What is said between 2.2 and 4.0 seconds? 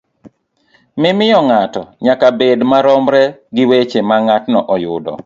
bed maromre gi weche